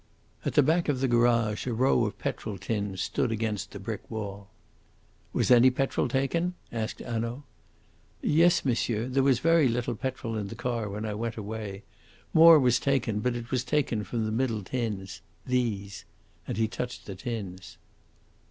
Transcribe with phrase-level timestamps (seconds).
[0.43, 4.01] At the back of the garage a row of petrol tins stood against the brick
[4.09, 4.49] wall.
[5.31, 7.43] "Was any petrol taken?" asked Hanaud.
[8.19, 11.83] "Yes, monsieur; there was very little petrol in the car when I went away.
[12.33, 16.03] More was taken, but it was taken from the middle tins these."
[16.47, 17.77] And he touched the tins.